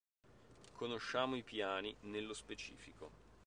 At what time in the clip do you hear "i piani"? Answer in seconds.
1.35-1.95